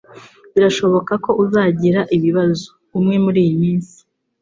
[0.53, 2.65] Birashoboka ko uzagira ibibazo
[2.97, 3.97] umwe muriyi minsi